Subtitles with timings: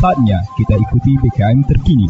[0.00, 2.08] Saatnya kita ikuti BKM terkini.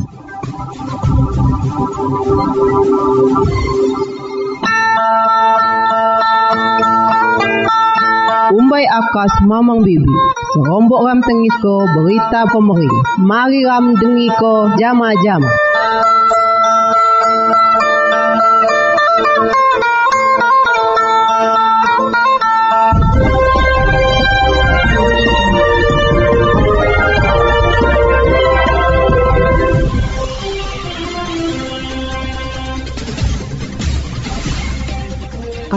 [8.55, 10.15] Umbai akas mamang bibi.
[10.55, 12.99] Serombok ram tengis ko berita pemering.
[13.27, 15.70] Mari ram dengi ko jama-jama.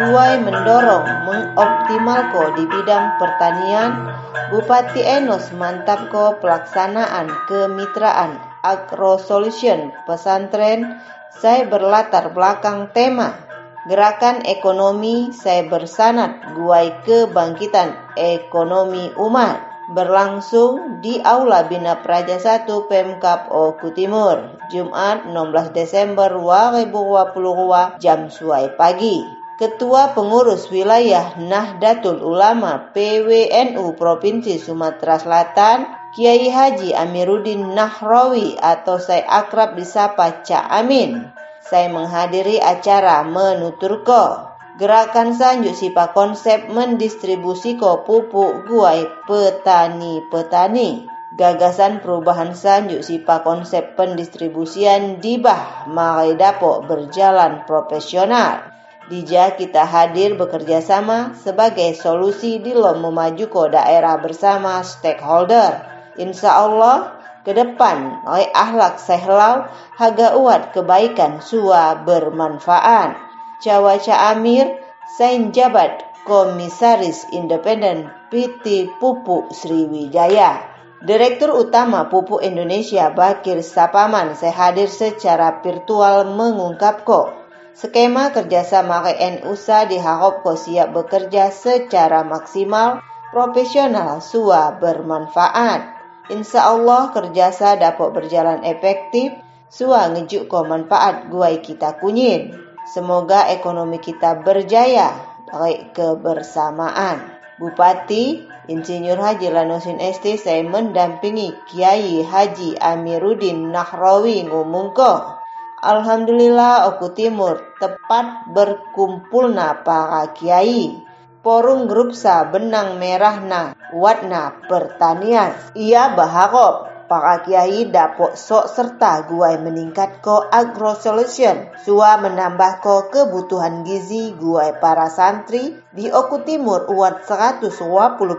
[0.00, 4.08] Guai mendorong mengoptimalko di bidang pertanian,
[4.48, 11.04] Bupati Enos mantapko pelaksanaan kemitraan Agro Solution pesantren
[11.36, 13.36] saya berlatar belakang tema
[13.84, 19.60] Gerakan Ekonomi Saya Bersanat Guai Kebangkitan Ekonomi Umat
[19.92, 28.70] berlangsung di Aula Bina Praja 1 Pemkap Oku Timur, Jumat 16 Desember 2022 jam suai
[28.78, 29.39] pagi.
[29.60, 35.84] Ketua Pengurus Wilayah Nahdlatul Ulama PWNU Provinsi Sumatera Selatan,
[36.16, 41.28] Kiai Haji Amiruddin Nahrawi atau saya akrab disapa Cak Amin.
[41.60, 44.48] Saya menghadiri acara menuturko
[44.80, 51.04] Gerakan Sanjuk Sipa konsep mendistribusi pupuk guai petani-petani.
[51.36, 58.79] Gagasan perubahan Sanjuk Sipa konsep pendistribusian dibah marai dapok berjalan profesional.
[59.10, 65.82] Dija kita hadir bekerja sama sebagai solusi di lom memajuko daerah bersama stakeholder.
[66.14, 69.66] Insya Allah ke depan oleh ahlak sehlau
[69.98, 73.18] haga uat kebaikan sua bermanfaat.
[73.58, 74.78] Cawaca Amir,
[75.18, 80.62] Sain Jabat, Komisaris Independen PT Pupuk Sriwijaya.
[81.02, 87.39] Direktur Utama Pupuk Indonesia Bakir Sapaman saya hadir secara virtual mengungkapko
[87.80, 93.00] skema kerjasama KNUSA diharapkan siap bekerja secara maksimal,
[93.32, 95.96] profesional, sua bermanfaat.
[96.28, 99.32] Insya Allah kerjasa dapat berjalan efektif,
[99.72, 102.52] sua ngejuk ko manfaat guai kita kunyin.
[102.84, 105.16] Semoga ekonomi kita berjaya
[105.48, 107.32] baik kebersamaan.
[107.56, 115.39] Bupati Insinyur Haji Lanusin ST saya mendampingi Kiai Haji Amiruddin Nahrawi ngomongko.
[115.80, 120.92] Alhamdulillah Oku Timur tepat berkumpulna para kiai.
[121.40, 125.56] Porung grup sa benang merah na watna pertanian.
[125.72, 133.08] Ia baharap para kiai dapok sok serta guai meningkat ko agro solution sua menambah ko
[133.08, 137.72] kebutuhan gizi guai para santri di Oku Timur uat 120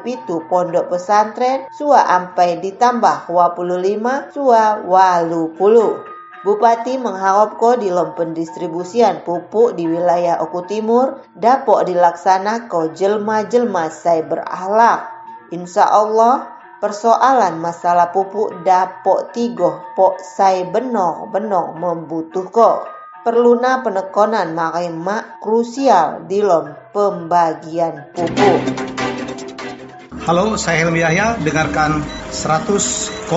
[0.05, 6.10] pitu pondok pesantren sua ampai ditambah 25 sua walu puluh.
[6.41, 13.93] Bupati mengharap ko di lom pendistribusian pupuk di wilayah Oku Timur dapok dilaksana ko jelma-jelma
[13.93, 15.05] saya berahlak.
[15.53, 16.49] Insya Allah
[16.81, 22.89] persoalan masalah pupuk dapok tigo pok sai benong benong membutuh kok.
[23.21, 28.90] Perluna penekonan makai mak krusial di lom pembagian pupuk.
[30.31, 31.35] Halo, saya Helmi Yahya.
[31.43, 33.27] Dengarkan 100,1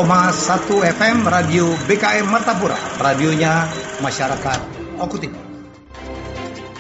[0.94, 2.78] FM Radio BKM Martapura.
[3.02, 3.66] Radionya
[3.98, 4.58] masyarakat
[5.02, 5.42] Oku Timur.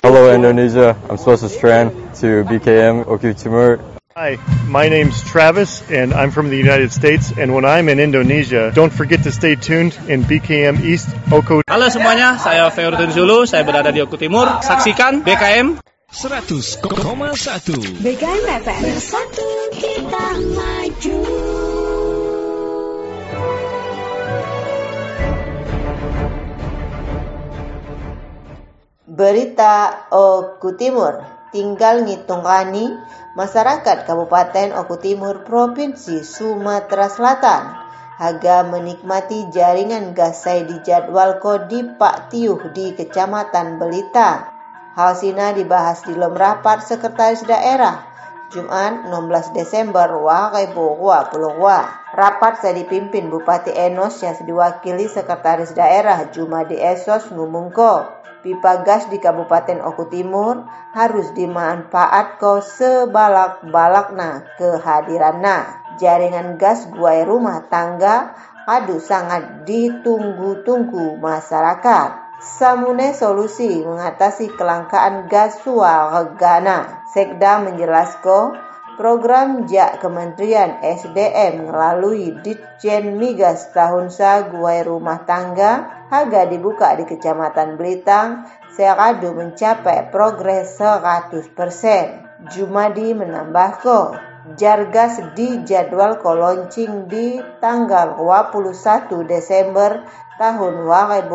[0.06, 1.90] Hello Indonesia, I'm Swasa Strand
[2.22, 3.82] to BKM Oku Timur.
[4.14, 4.38] Hi,
[4.70, 7.34] my name's Travis, and I'm from the United States.
[7.34, 11.66] And when I'm in Indonesia, don't forget to stay tuned in BKM East Oko.
[11.66, 14.62] Halo semuanya, saya Feurdun Zulu, saya berada di Oku Timur.
[14.62, 15.82] Saksikan BKM
[16.14, 16.78] 100,1
[17.98, 21.18] BKM FM Bersatu kita maju.
[29.10, 31.18] Berita Oku Timur.
[31.50, 32.94] Tinggal ngitung kani
[33.34, 37.74] masyarakat Kabupaten Oku Timur Provinsi Sumatera Selatan.
[38.22, 44.53] Haga menikmati jaringan gasai di jadwal di Pak Tiuh di Kecamatan Belita.
[44.94, 47.98] Hal sina dibahas di lom rapat Sekretaris Daerah
[48.54, 51.34] Jumat 16 Desember 2022.
[52.14, 58.06] Rapat saya dipimpin Bupati Enos yang diwakili Sekretaris Daerah Jumadi Esos ngumungko
[58.46, 60.62] pipa gas di Kabupaten Oku Timur
[60.94, 65.90] harus dimanfaatkan sebalak-balakna kehadiranna.
[65.98, 68.38] Jaringan gas guai rumah tangga
[68.70, 72.23] aduh sangat ditunggu-tunggu masyarakat.
[72.44, 77.08] Samune solusi mengatasi kelangkaan gas suargana.
[77.08, 78.60] Sekda menjelaskan
[79.00, 87.80] program JAK Kementerian SDM melalui Ditjen Migas tahun Saguai Rumah Tangga harga dibuka di Kecamatan
[87.80, 88.44] Belitang
[88.76, 92.52] seradu mencapai progres 100%.
[92.52, 100.04] Jumadi menambahkan, Jargas di jadwal koloncing di tanggal 21 Desember
[100.36, 101.32] tahun 2020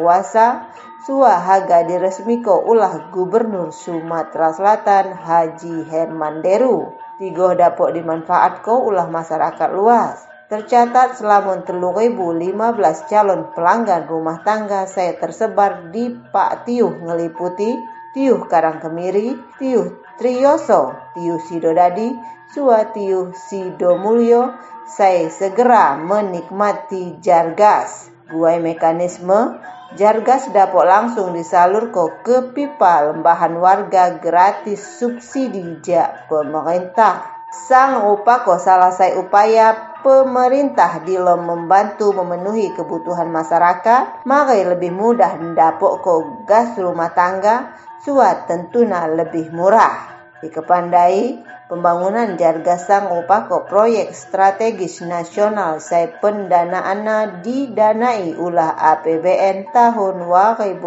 [0.00, 0.72] wasa
[1.04, 6.96] Sua haga diresmiko ulah Gubernur Sumatera Selatan Haji Herman Deru.
[7.20, 10.24] Tiga dapok dimanfaatko ulah masyarakat luas.
[10.48, 17.76] Tercatat selama 3015 calon pelanggan rumah tangga saya tersebar di Pak Tiuh ngeliputi
[18.16, 22.10] Tiuh Karangkemiri, Tiuh Triyoso, Tiuh Sidodadi,
[22.50, 24.50] Sua Tiuh Sidomulyo,
[24.84, 28.10] saya segera menikmati jargas.
[28.28, 29.62] Guai mekanisme
[29.96, 31.88] Jargas dapat langsung disalur
[32.20, 37.24] ke pipa lembahan warga gratis subsidi jak pemerintah.
[37.48, 46.12] Sang upako satu upaya pemerintah dilo membantu memenuhi kebutuhan masyarakat, maka lebih mudah mendapok ke
[46.44, 50.14] gas rumah tangga, suat tentuna lebih murah.
[50.38, 60.78] Dikepandai, pembangunan Jargasang upako proyek strategis nasional saya pendanaanna didanai ulah APBN tahun 2022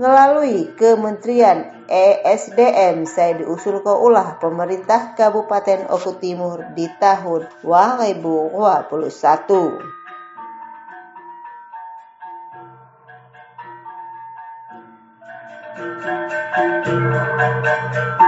[0.00, 9.97] melalui Kementerian ESDM saya diusul ke ulah pemerintah Kabupaten Oku Timur di tahun 2021.
[17.48, 18.27] Música